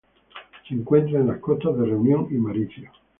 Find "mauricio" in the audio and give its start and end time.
2.39-2.89